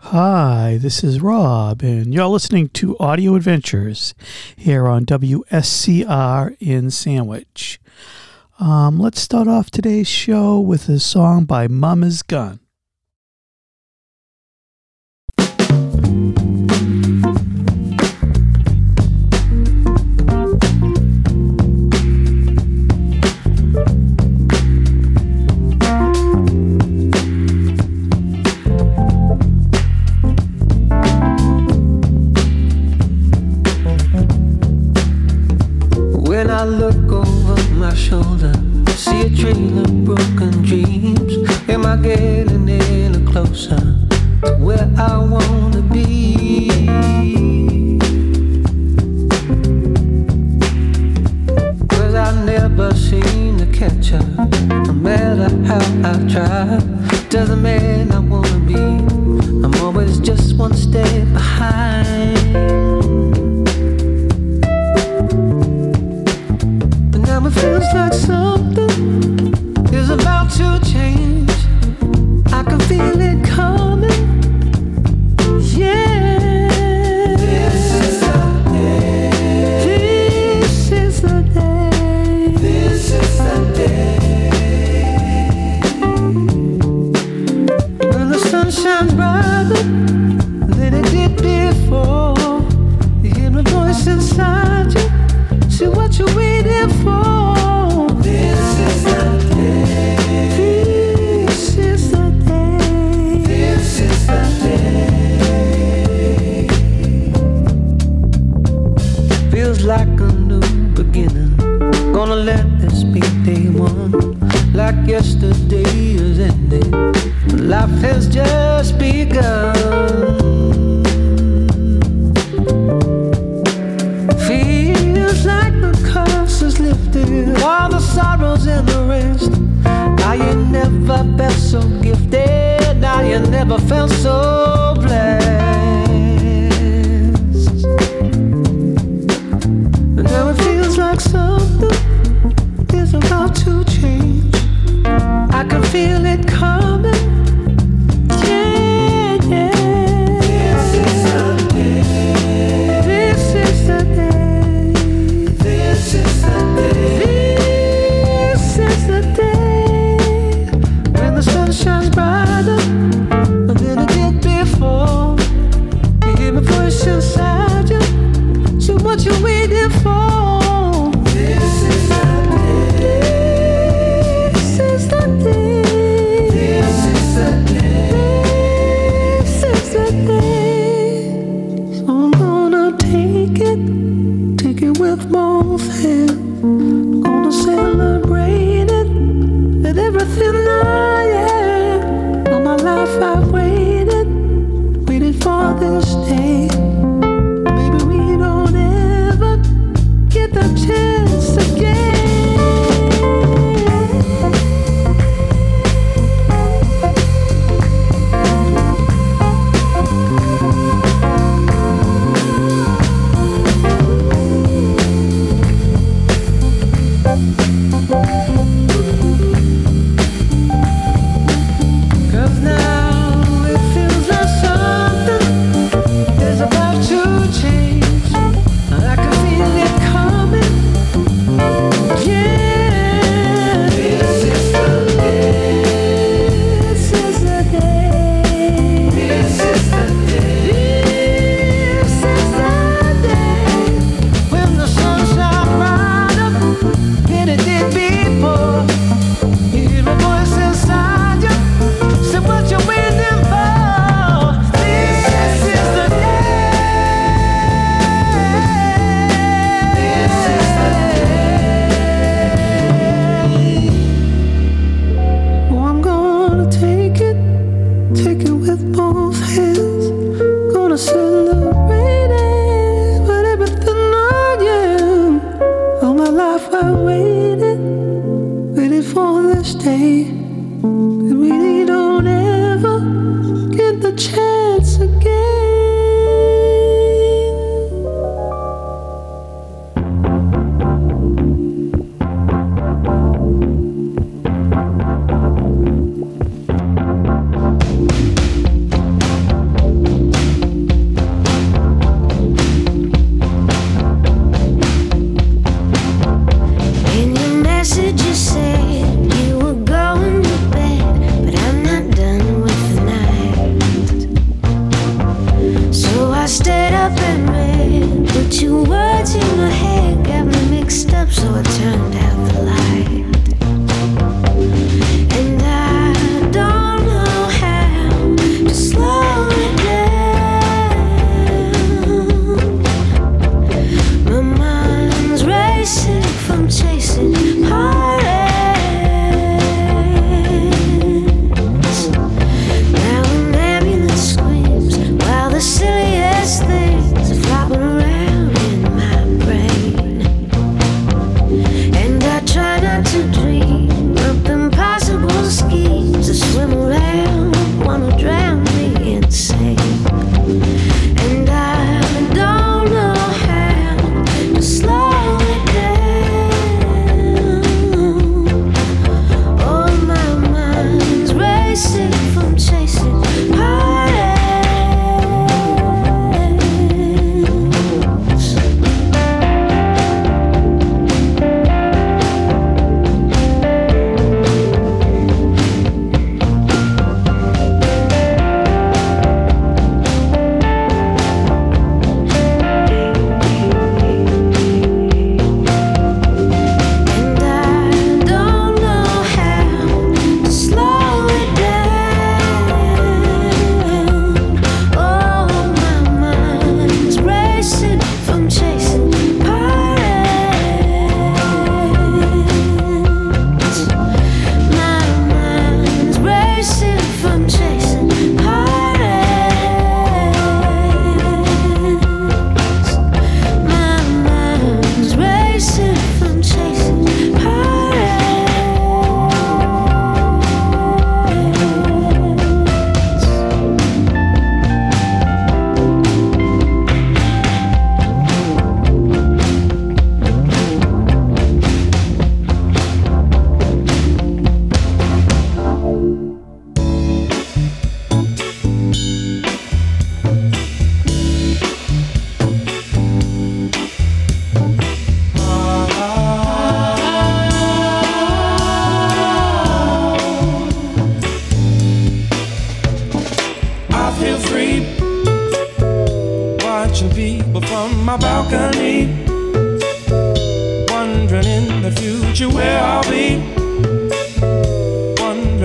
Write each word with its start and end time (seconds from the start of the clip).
Hi, 0.00 0.78
this 0.80 1.02
is 1.02 1.20
Rob, 1.20 1.82
and 1.82 2.14
you're 2.14 2.28
listening 2.28 2.68
to 2.68 2.96
Audio 2.98 3.34
Adventures 3.34 4.14
here 4.56 4.86
on 4.86 5.04
WSCR 5.04 6.56
in 6.60 6.92
Sandwich. 6.92 7.80
Um, 8.60 9.00
let's 9.00 9.20
start 9.20 9.48
off 9.48 9.72
today's 9.72 10.06
show 10.06 10.60
with 10.60 10.88
a 10.88 11.00
song 11.00 11.46
by 11.46 11.66
Mama's 11.66 12.22
Gun. 12.22 12.60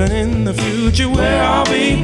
But 0.03 0.11
in 0.11 0.44
the 0.44 0.53
future, 0.53 1.07
where 1.07 1.41
I'll 1.41 1.63
be. 1.63 1.95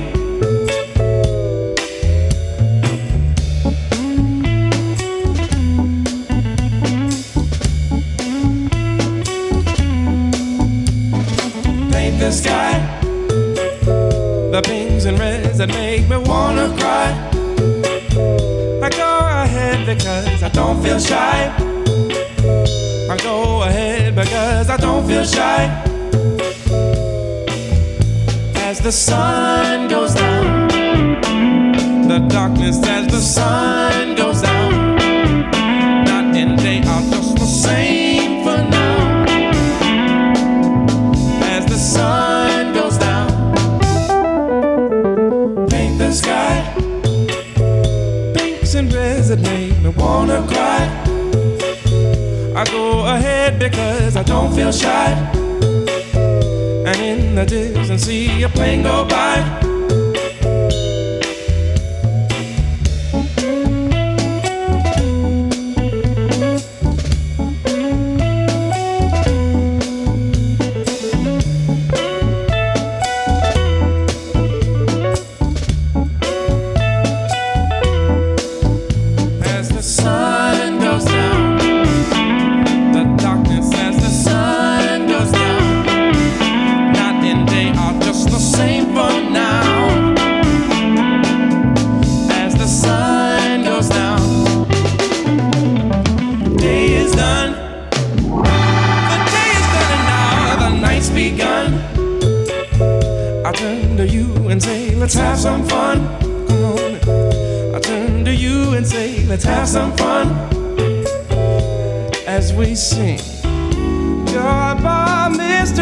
Paint 11.92 12.20
the 12.22 12.32
sky, 12.32 12.80
the 14.54 14.62
pinks 14.64 15.04
and 15.04 15.20
reds 15.20 15.58
that 15.58 15.68
make 15.68 16.08
me 16.08 16.16
wanna 16.16 16.70
cry. 16.80 17.12
I 18.82 18.90
go 18.92 19.20
ahead 19.44 19.86
because 19.86 20.42
I 20.42 20.48
don't 20.48 20.82
feel 20.82 21.00
shy. 21.00 21.54
I 23.10 23.18
go 23.18 23.64
ahead 23.64 24.16
because 24.16 24.70
I 24.70 24.78
don't 24.78 25.06
feel 25.06 25.26
shy 25.26 25.89
as 28.80 28.84
the 28.86 28.92
sun 28.92 29.88
goes 29.90 30.14
down. 30.14 30.68
The 32.08 32.20
darkness 32.30 32.78
as 32.88 33.08
the 33.08 33.20
sun 33.20 34.16
goes 34.16 34.42
down. 34.42 34.96
Night 36.06 36.36
and 36.38 36.58
day 36.58 36.80
are 36.80 37.02
just 37.12 37.36
the 37.36 37.46
same 37.46 38.44
for 38.44 38.58
now. 38.70 39.26
As 41.56 41.66
the 41.66 41.78
sun 41.78 42.74
goes 42.74 42.98
down, 42.98 43.30
paint 45.68 45.98
the 45.98 46.12
sky. 46.14 46.64
Pinks 48.34 48.76
and 48.76 48.94
reds 48.94 49.30
that 49.30 49.40
make 49.42 49.78
me 49.82 49.90
wanna 49.90 50.46
cry. 50.48 50.88
I 52.56 52.64
go 52.66 53.06
ahead 53.06 53.60
because 53.60 54.16
I 54.16 54.24
don't 54.24 54.54
feel 54.54 54.72
shy 54.72 55.39
images 57.40 57.90
and 57.90 58.00
see 58.00 58.44
a 58.44 58.50
plane 58.50 58.84
go 58.84 59.06
by. 59.06 59.59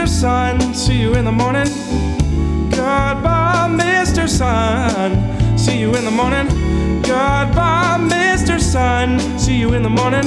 Mr. 0.08 0.22
Sun. 0.22 0.74
See 0.74 1.02
you 1.02 1.14
in 1.16 1.26
the 1.26 1.34
morning. 1.34 1.68
Goodbye, 2.70 3.68
Mr. 3.70 4.30
Sun. 4.30 5.58
See 5.58 5.80
you 5.80 5.94
in 5.96 6.06
the 6.06 6.12
morning. 6.12 6.48
Goodbye, 7.02 7.98
Mr. 8.00 8.58
Sun. 8.58 9.20
See 9.38 9.58
you 9.58 9.74
in 9.74 9.84
the 9.84 9.90
morning. 9.90 10.24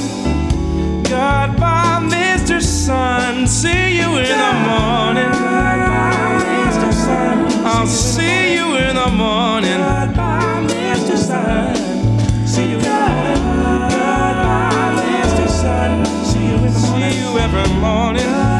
Goodbye, 1.01 1.99
Mr. 1.99 2.61
Sun. 2.61 3.47
See 3.47 3.97
you 3.97 4.17
in 4.17 4.37
the 4.45 4.53
morning. 4.69 5.31
Goodbye, 5.31 6.43
Mr. 6.45 6.93
Sun. 6.93 7.65
I'll 7.65 7.87
see 7.87 8.53
you 8.53 8.75
in 8.77 8.95
the 8.95 9.09
morning. 9.09 9.79
Goodbye, 9.79 10.67
Mr. 10.69 11.17
Sun. 11.17 11.75
See 12.45 12.69
you 12.69 12.77
morning. 12.77 13.41
Goodbye, 13.89 14.93
Mr. 15.01 15.49
Sun. 15.49 16.05
See 16.23 16.45
you 16.45 16.55
in 16.67 16.71
the 16.71 16.79
morning. 16.79 17.11
See 17.11 17.19
you 17.19 17.39
every 17.39 17.73
morning. 17.79 18.50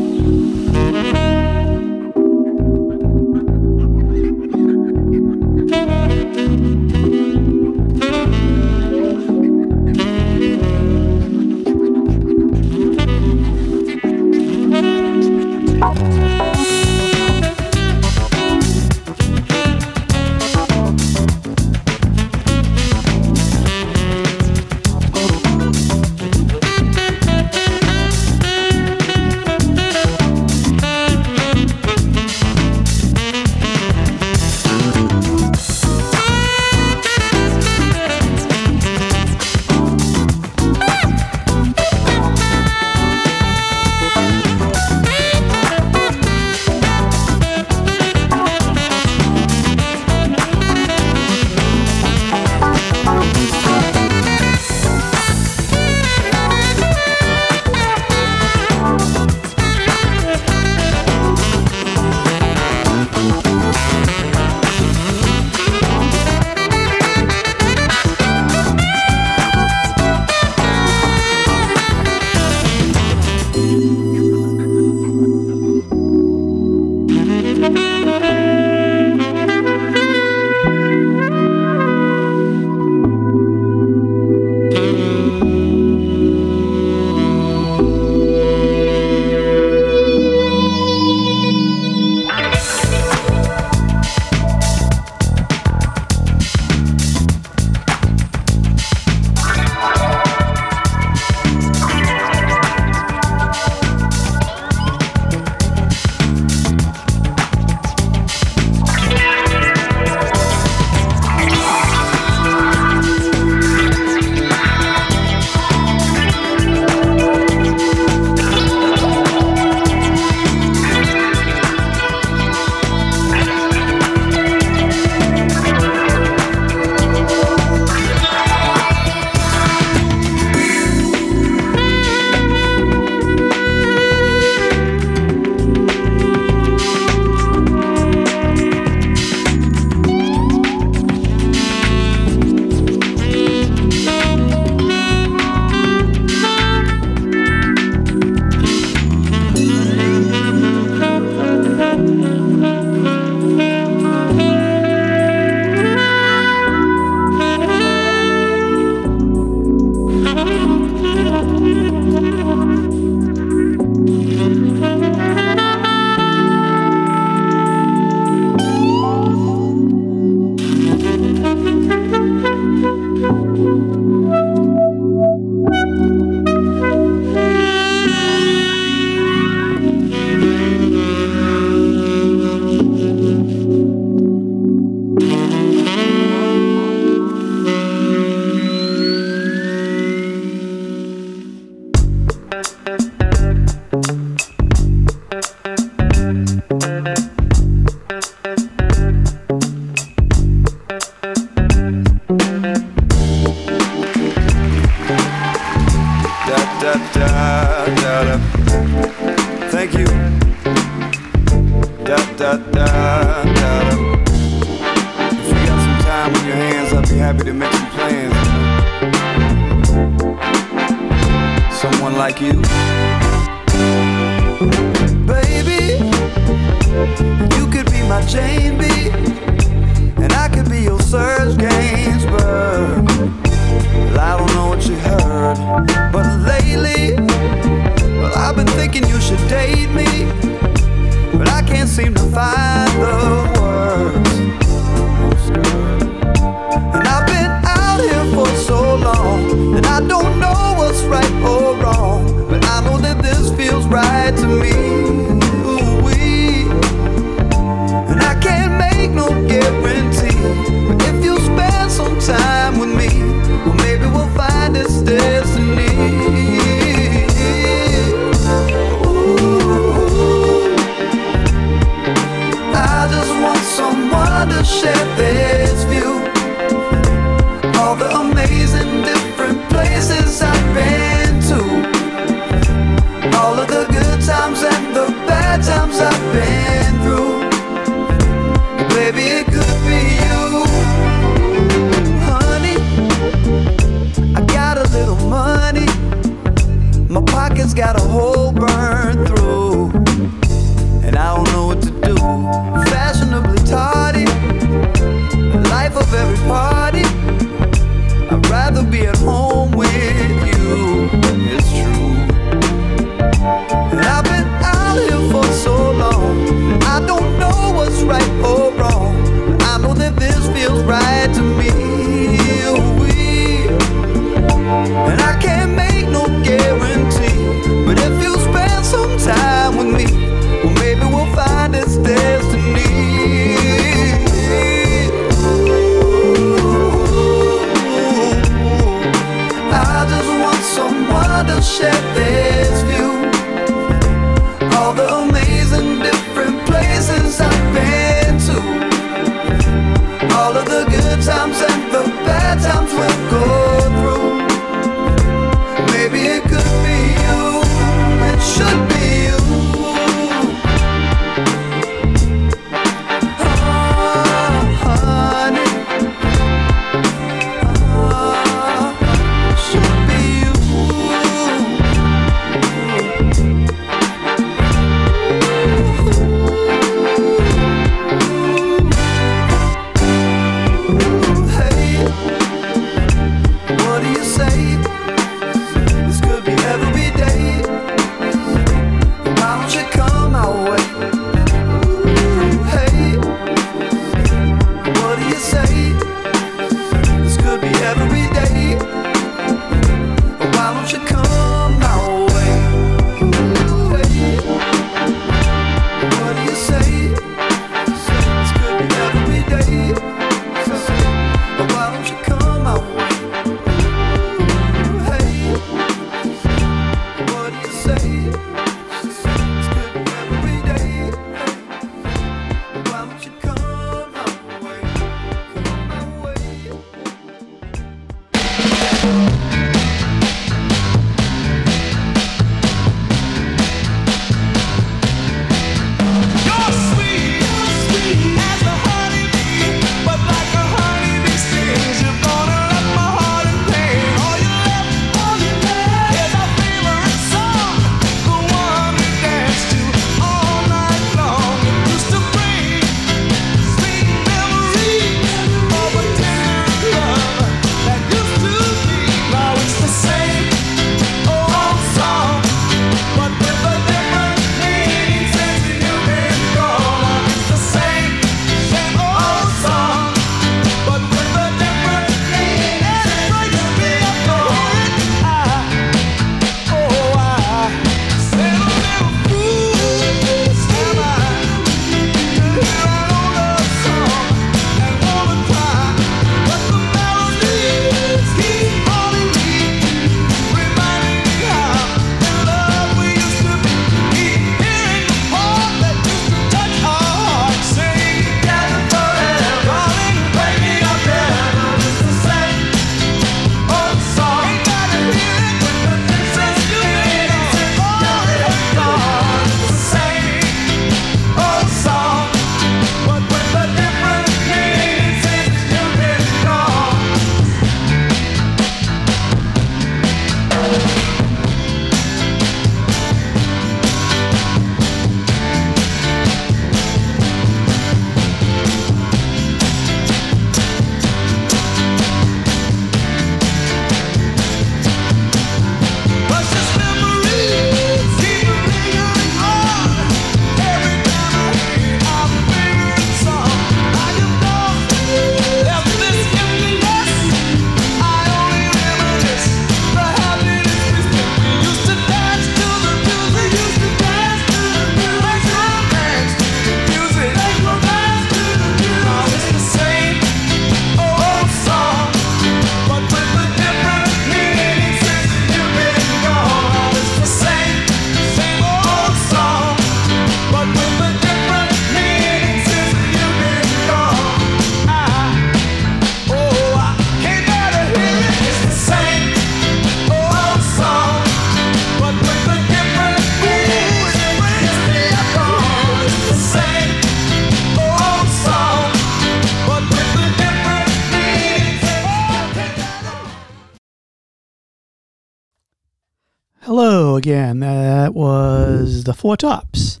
Again. 597.28 597.60
That 597.60 598.14
was 598.14 599.04
the 599.04 599.12
Four 599.12 599.36
Tops. 599.36 600.00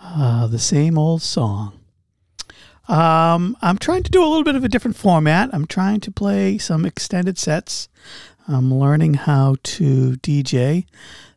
Uh, 0.00 0.46
the 0.46 0.60
same 0.60 0.96
old 0.96 1.20
song. 1.20 1.80
Um, 2.86 3.56
I'm 3.60 3.76
trying 3.76 4.04
to 4.04 4.10
do 4.10 4.22
a 4.22 4.28
little 4.28 4.44
bit 4.44 4.54
of 4.54 4.62
a 4.62 4.68
different 4.68 4.96
format. 4.96 5.50
I'm 5.52 5.66
trying 5.66 5.98
to 6.02 6.12
play 6.12 6.58
some 6.58 6.84
extended 6.84 7.38
sets. 7.38 7.88
I'm 8.46 8.72
learning 8.72 9.14
how 9.14 9.56
to 9.64 10.12
DJ, 10.18 10.86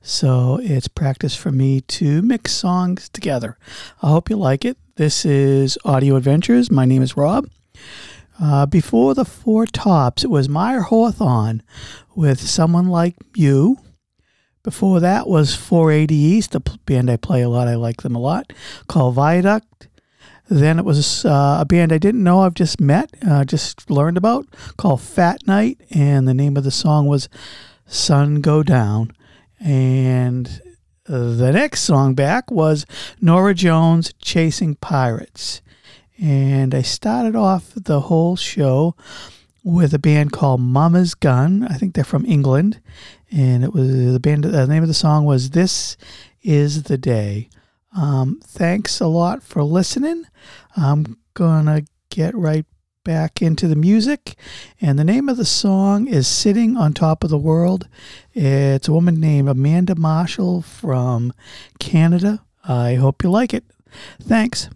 so 0.03 0.59
it's 0.61 0.87
practice 0.87 1.35
for 1.35 1.51
me 1.51 1.81
to 1.81 2.21
mix 2.21 2.51
songs 2.51 3.09
together. 3.09 3.57
I 4.03 4.09
hope 4.09 4.29
you 4.29 4.35
like 4.35 4.65
it. 4.65 4.77
This 4.97 5.25
is 5.25 5.79
Audio 5.83 6.15
Adventures. 6.15 6.69
My 6.69 6.85
name 6.85 7.01
is 7.01 7.17
Rob. 7.17 7.49
Uh, 8.39 8.67
before 8.67 9.15
the 9.15 9.25
Four 9.25 9.65
Tops, 9.65 10.23
it 10.23 10.29
was 10.29 10.47
Mayer 10.47 10.81
Hawthorne 10.81 11.63
with 12.13 12.39
Someone 12.39 12.89
Like 12.89 13.15
You. 13.33 13.79
Before 14.67 14.99
that 14.99 15.29
was 15.29 15.55
480 15.55 16.13
East, 16.13 16.53
a 16.53 16.59
band 16.59 17.09
I 17.09 17.15
play 17.15 17.41
a 17.41 17.47
lot. 17.47 17.69
I 17.69 17.75
like 17.75 18.01
them 18.01 18.17
a 18.17 18.19
lot, 18.19 18.51
called 18.89 19.15
Viaduct. 19.15 19.87
Then 20.49 20.77
it 20.77 20.83
was 20.83 21.23
uh, 21.23 21.59
a 21.61 21.65
band 21.65 21.93
I 21.93 21.97
didn't 21.97 22.21
know, 22.21 22.41
I've 22.41 22.53
just 22.53 22.81
met, 22.81 23.09
uh, 23.25 23.45
just 23.45 23.89
learned 23.89 24.17
about, 24.17 24.45
called 24.75 24.99
Fat 24.99 25.47
Night. 25.47 25.79
And 25.91 26.27
the 26.27 26.33
name 26.33 26.57
of 26.57 26.65
the 26.65 26.71
song 26.71 27.07
was 27.07 27.29
Sun 27.85 28.41
Go 28.41 28.61
Down. 28.61 29.13
And 29.57 30.61
the 31.05 31.53
next 31.53 31.83
song 31.83 32.13
back 32.13 32.51
was 32.51 32.85
Norah 33.21 33.53
Jones 33.53 34.13
Chasing 34.21 34.75
Pirates. 34.75 35.61
And 36.21 36.75
I 36.75 36.81
started 36.81 37.37
off 37.37 37.71
the 37.73 38.01
whole 38.01 38.35
show 38.35 38.97
with 39.63 39.93
a 39.93 39.99
band 39.99 40.33
called 40.33 40.59
Mama's 40.59 41.13
Gun. 41.13 41.65
I 41.69 41.75
think 41.75 41.93
they're 41.93 42.03
from 42.03 42.25
England. 42.25 42.81
And 43.31 43.63
it 43.63 43.73
was 43.73 44.13
the 44.13 44.19
band, 44.19 44.45
the 44.45 44.67
name 44.67 44.83
of 44.83 44.87
the 44.87 44.93
song 44.93 45.25
was 45.25 45.49
This 45.49 45.97
Is 46.41 46.83
the 46.83 46.97
Day. 46.97 47.49
Um, 47.95 48.39
thanks 48.43 48.99
a 48.99 49.07
lot 49.07 49.43
for 49.43 49.63
listening. 49.63 50.25
I'm 50.75 51.17
to 51.35 51.85
get 52.09 52.35
right 52.35 52.65
back 53.03 53.41
into 53.41 53.67
the 53.67 53.75
music. 53.75 54.35
And 54.81 54.99
the 54.99 55.03
name 55.03 55.29
of 55.29 55.37
the 55.37 55.45
song 55.45 56.07
is 56.07 56.27
Sitting 56.27 56.75
on 56.75 56.93
Top 56.93 57.23
of 57.23 57.29
the 57.29 57.37
World. 57.37 57.87
It's 58.33 58.87
a 58.87 58.93
woman 58.93 59.19
named 59.19 59.47
Amanda 59.47 59.95
Marshall 59.95 60.61
from 60.61 61.31
Canada. 61.79 62.43
I 62.67 62.95
hope 62.95 63.23
you 63.23 63.29
like 63.29 63.53
it. 63.53 63.63
Thanks. 64.21 64.69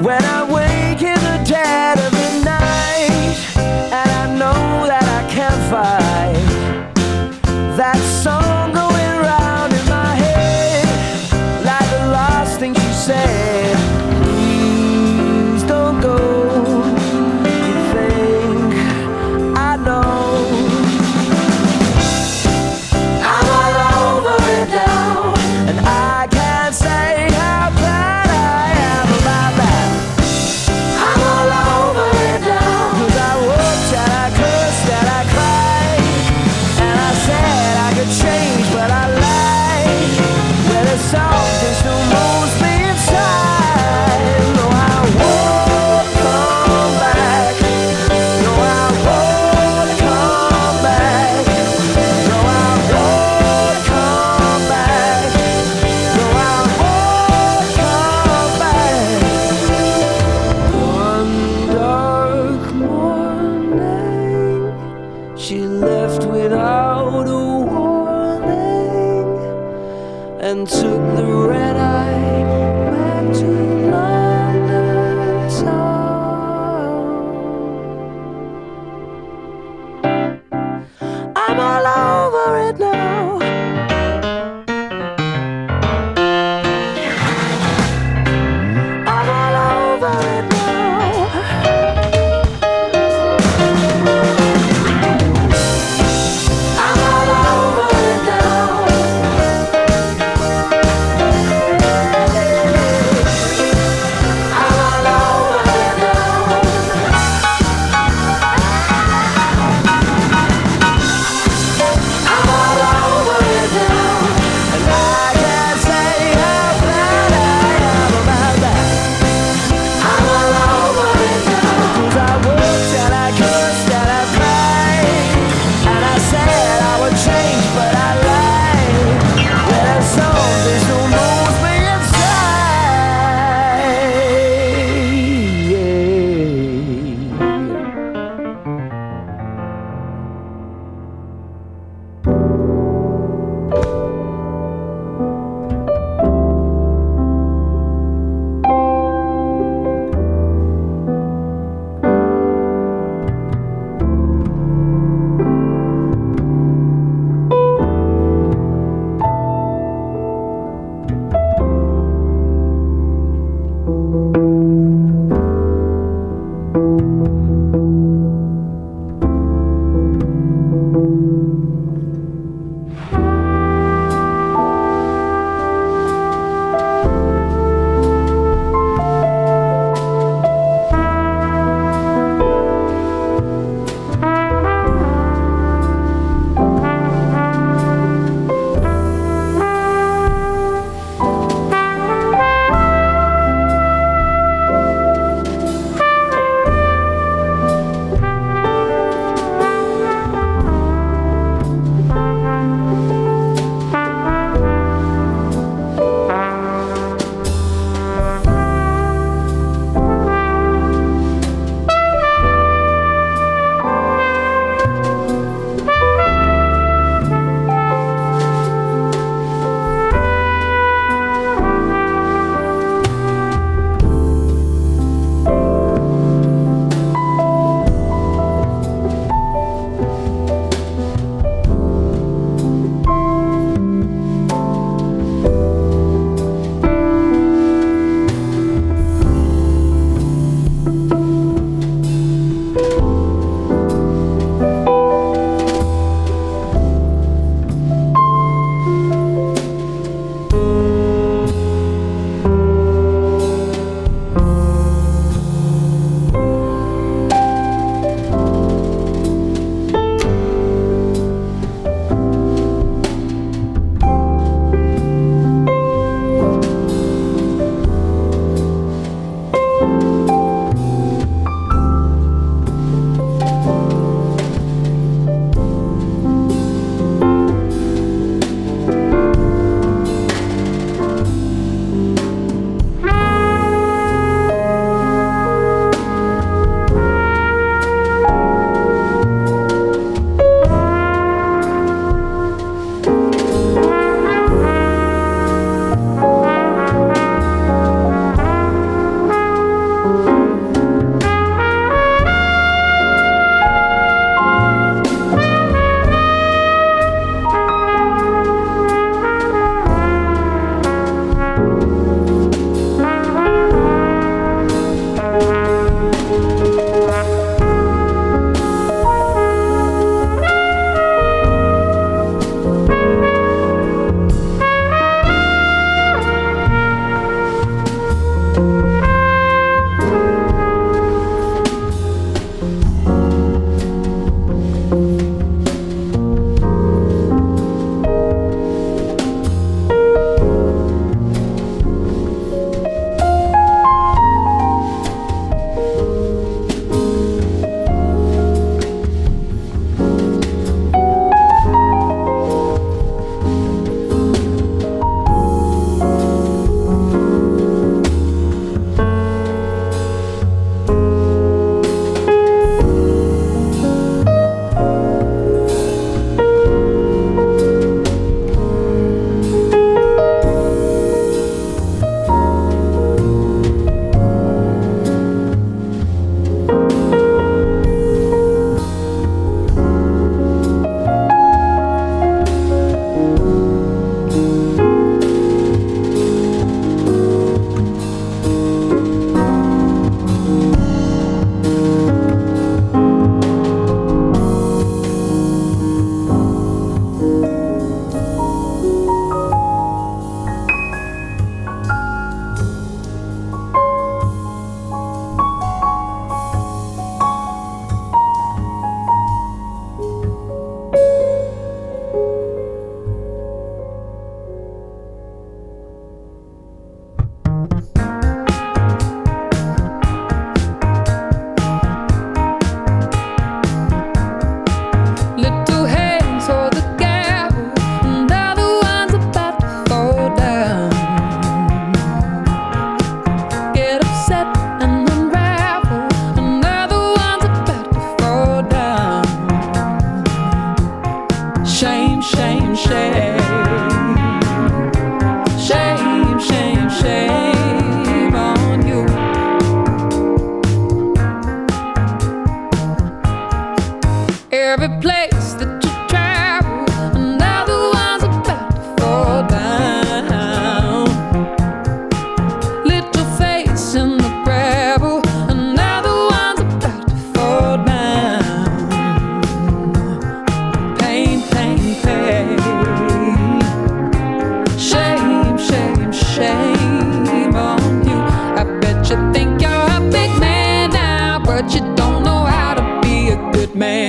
When 0.00 0.22
I 0.24 0.55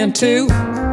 Oh, 0.10 0.87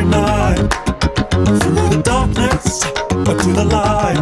every 0.00 0.10
night. 0.10 0.56
Through 1.60 1.88
the 1.90 2.02
darkness, 2.02 2.84
but 3.24 3.38
to 3.42 3.52
the 3.52 3.64
light. 3.64 4.16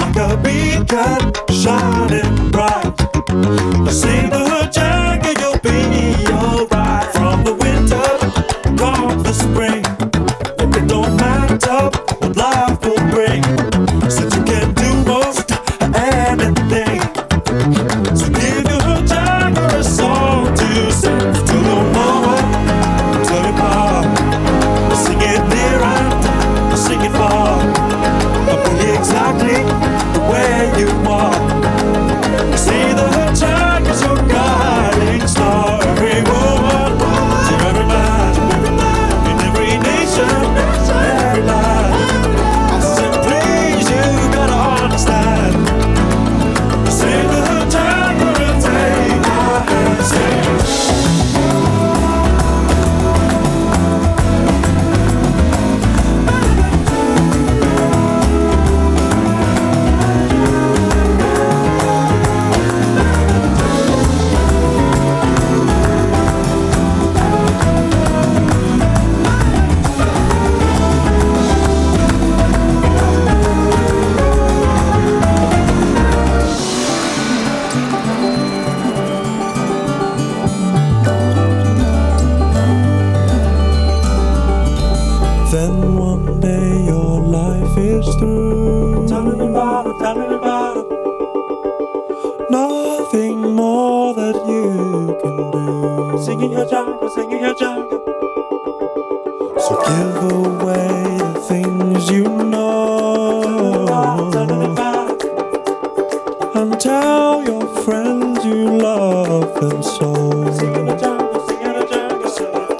Like 0.00 0.16
a 0.16 0.36
beacon 0.36 1.32
shining 1.54 2.50
bright. 2.50 2.96
the 3.84 3.92
see 3.92 4.49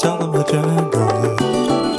tell 0.00 0.16
热 0.16 1.89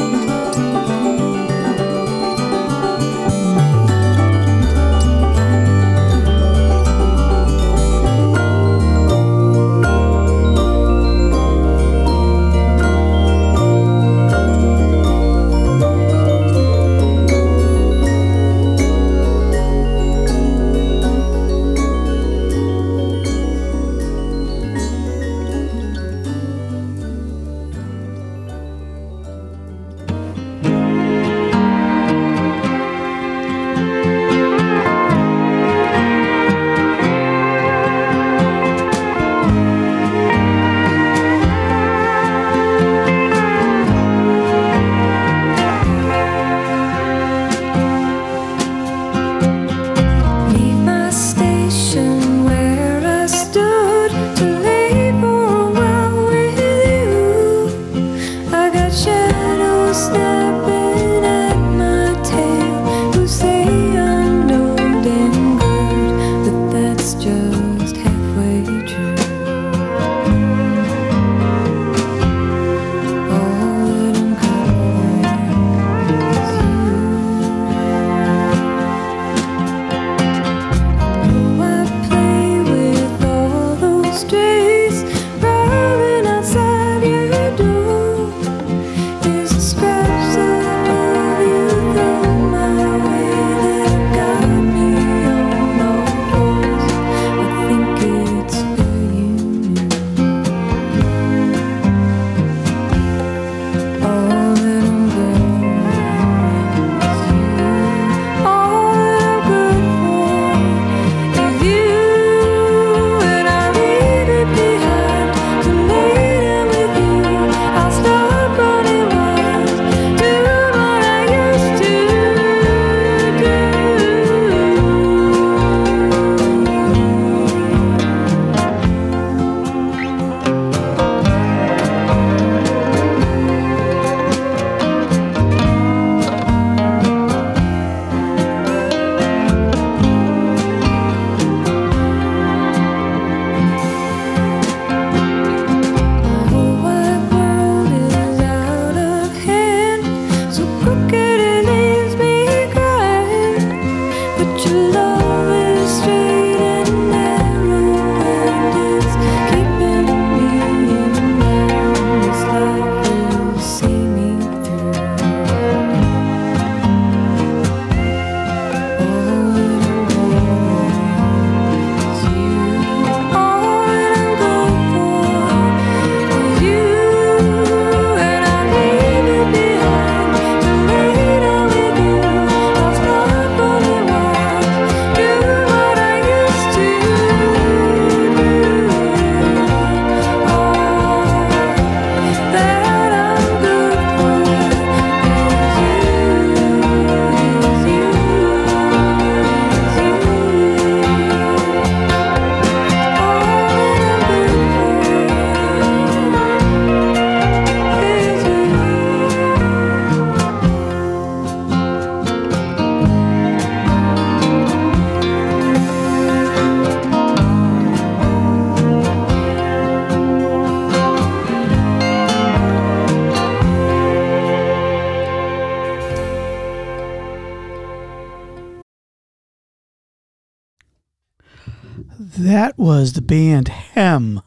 was 233.01 233.13
the 233.13 233.21
band 233.23 233.67
Hem 233.67 234.43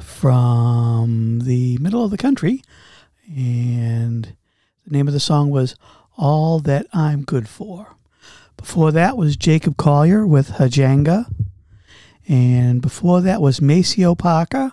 from 0.00 1.40
the 1.40 1.76
middle 1.76 2.02
of 2.02 2.10
the 2.10 2.16
country. 2.16 2.62
And 3.36 4.34
the 4.86 4.90
name 4.90 5.06
of 5.08 5.12
the 5.12 5.20
song 5.20 5.50
was 5.50 5.76
All 6.16 6.58
That 6.60 6.86
I'm 6.94 7.22
Good 7.22 7.50
For. 7.50 7.94
Before 8.56 8.92
that 8.92 9.18
was 9.18 9.36
Jacob 9.36 9.76
Collier 9.76 10.26
with 10.26 10.52
Hajanga. 10.52 11.26
And 12.26 12.80
before 12.80 13.20
that 13.20 13.42
was 13.42 13.60
Maceo 13.60 14.14
Parker 14.14 14.72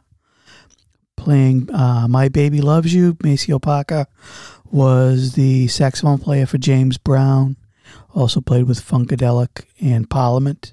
playing 1.18 1.70
uh, 1.74 2.08
My 2.08 2.30
Baby 2.30 2.62
Loves 2.62 2.94
You. 2.94 3.18
Maceo 3.22 3.60
Parker 3.60 4.06
was 4.72 5.34
the 5.34 5.68
saxophone 5.68 6.20
player 6.20 6.46
for 6.46 6.58
James 6.58 6.98
Brown, 6.98 7.58
also 8.16 8.40
played 8.40 8.64
with 8.64 8.80
Funkadelic 8.80 9.66
and 9.82 10.10
Parliament. 10.10 10.72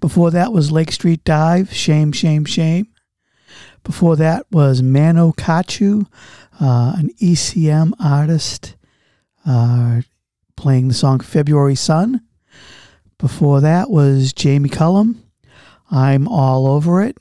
Before 0.00 0.30
that 0.30 0.52
was 0.52 0.72
Lake 0.72 0.90
Street 0.92 1.22
Dive, 1.24 1.72
Shame, 1.72 2.12
Shame, 2.12 2.44
Shame. 2.44 2.88
Before 3.84 4.16
that 4.16 4.46
was 4.50 4.82
Manu 4.82 5.32
Katché, 5.32 6.06
uh, 6.60 6.94
an 6.96 7.10
ECM 7.20 7.92
artist, 8.02 8.76
uh, 9.44 10.02
playing 10.56 10.88
the 10.88 10.94
song 10.94 11.20
February 11.20 11.74
Sun. 11.74 12.22
Before 13.18 13.60
that 13.60 13.90
was 13.90 14.32
Jamie 14.32 14.68
Cullum, 14.68 15.22
I'm 15.90 16.26
All 16.26 16.66
Over 16.66 17.02
It. 17.02 17.18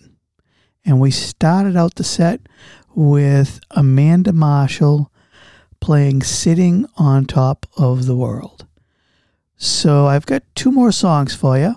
And 0.85 0.99
we 0.99 1.11
started 1.11 1.75
out 1.75 1.95
the 1.95 2.03
set 2.03 2.41
with 2.95 3.59
Amanda 3.71 4.33
Marshall 4.33 5.11
playing 5.79 6.21
Sitting 6.21 6.85
on 6.97 7.25
Top 7.25 7.65
of 7.77 8.05
the 8.05 8.15
World. 8.15 8.65
So 9.57 10.07
I've 10.07 10.25
got 10.25 10.43
two 10.55 10.71
more 10.71 10.91
songs 10.91 11.35
for 11.35 11.57
you. 11.57 11.75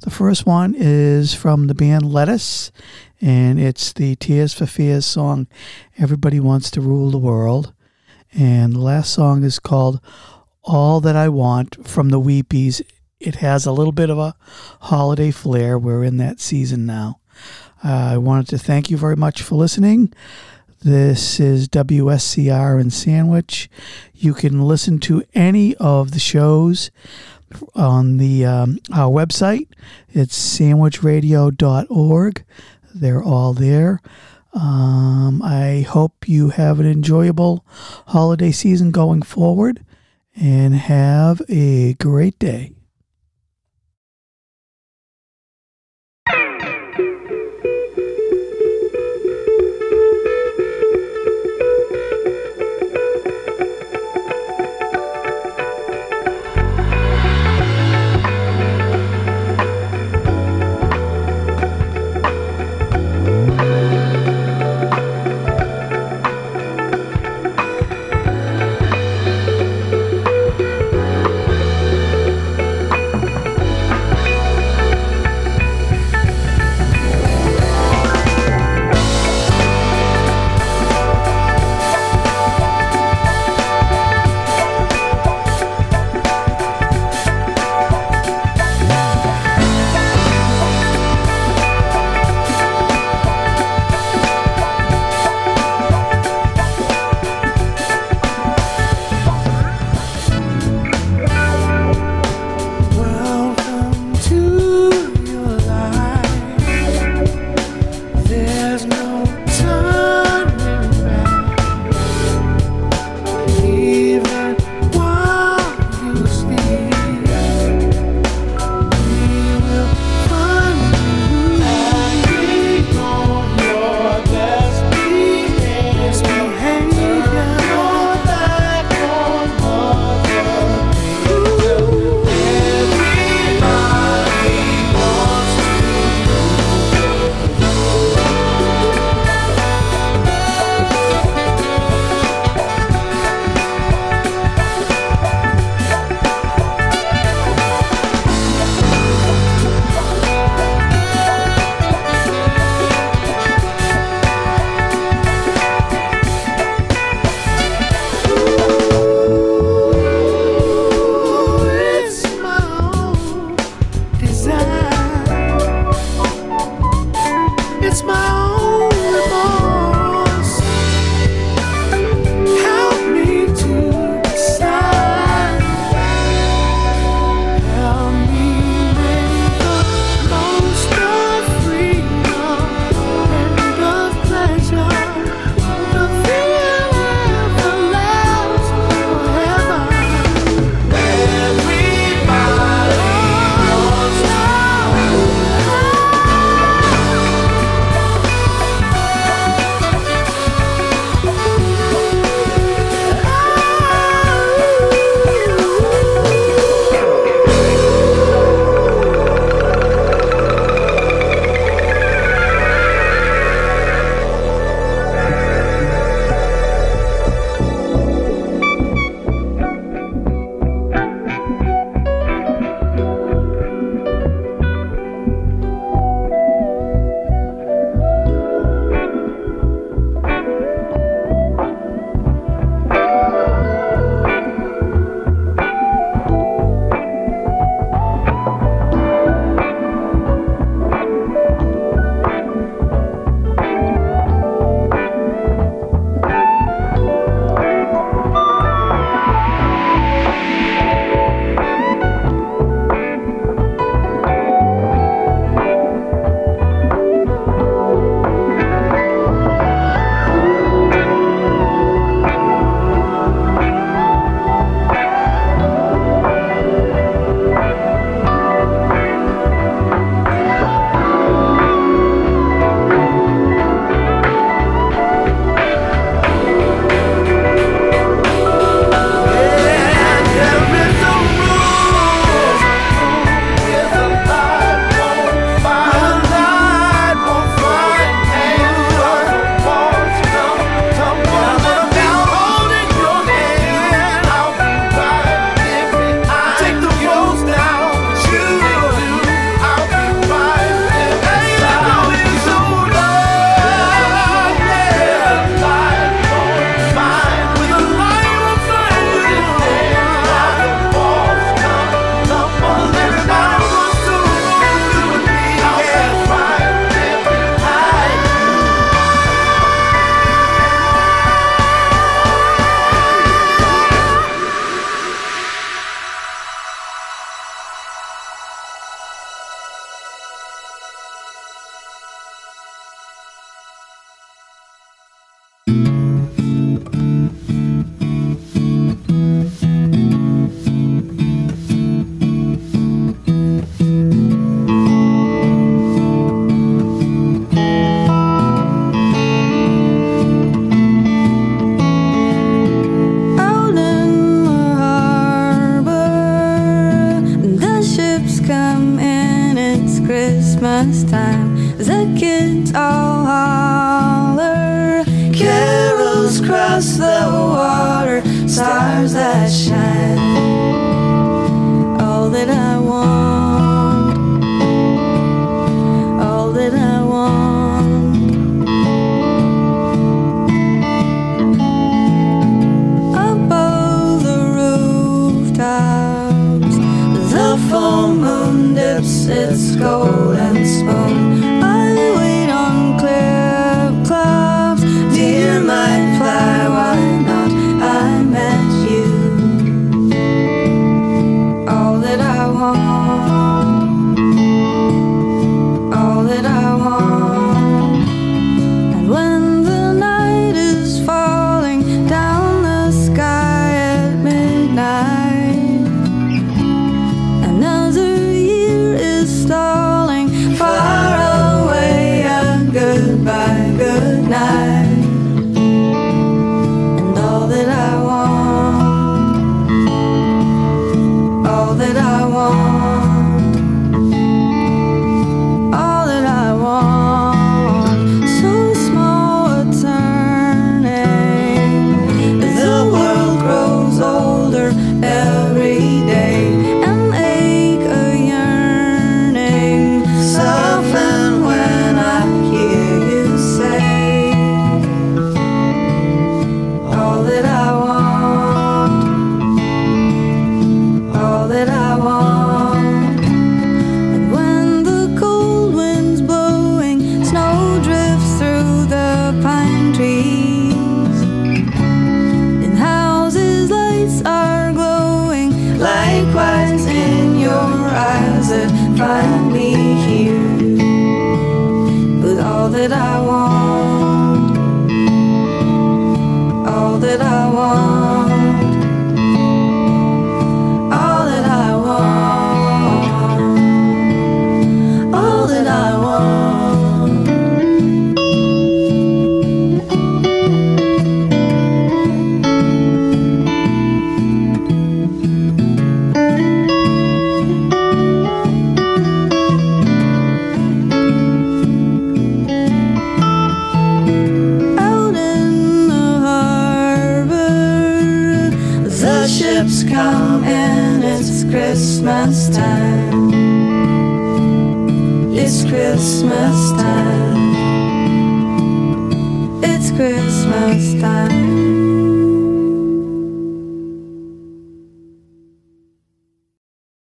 The 0.00 0.10
first 0.10 0.46
one 0.46 0.74
is 0.76 1.34
from 1.34 1.66
the 1.66 1.74
band 1.74 2.12
Lettuce, 2.12 2.72
and 3.20 3.60
it's 3.60 3.92
the 3.92 4.16
Tears 4.16 4.52
for 4.54 4.66
Fears 4.66 5.06
song, 5.06 5.46
Everybody 5.98 6.40
Wants 6.40 6.70
to 6.72 6.80
Rule 6.80 7.10
the 7.10 7.18
World. 7.18 7.72
And 8.34 8.72
the 8.72 8.80
last 8.80 9.12
song 9.12 9.44
is 9.44 9.58
called 9.58 10.00
All 10.62 11.00
That 11.00 11.16
I 11.16 11.28
Want 11.28 11.86
from 11.86 12.08
the 12.08 12.20
Weepies. 12.20 12.82
It 13.20 13.36
has 13.36 13.66
a 13.66 13.72
little 13.72 13.92
bit 13.92 14.10
of 14.10 14.18
a 14.18 14.34
holiday 14.80 15.30
flair. 15.30 15.78
We're 15.78 16.02
in 16.02 16.16
that 16.16 16.40
season 16.40 16.86
now. 16.86 17.20
Uh, 17.84 18.12
I 18.12 18.18
wanted 18.18 18.48
to 18.48 18.58
thank 18.58 18.90
you 18.90 18.96
very 18.96 19.16
much 19.16 19.42
for 19.42 19.54
listening. 19.54 20.12
This 20.84 21.38
is 21.38 21.68
WSCR 21.68 22.80
in 22.80 22.90
Sandwich. 22.90 23.70
You 24.12 24.34
can 24.34 24.62
listen 24.62 24.98
to 25.00 25.22
any 25.32 25.76
of 25.76 26.10
the 26.10 26.18
shows 26.18 26.90
on 27.74 28.18
the 28.18 28.44
um, 28.44 28.78
our 28.92 29.10
website. 29.10 29.68
It's 30.10 30.58
sandwichradio.org. 30.58 32.44
They're 32.94 33.22
all 33.22 33.52
there. 33.54 34.00
Um, 34.52 35.40
I 35.42 35.86
hope 35.88 36.28
you 36.28 36.50
have 36.50 36.78
an 36.78 36.86
enjoyable 36.86 37.64
holiday 38.08 38.52
season 38.52 38.90
going 38.90 39.22
forward 39.22 39.84
and 40.36 40.74
have 40.74 41.40
a 41.48 41.94
great 41.94 42.38
day. 42.38 42.72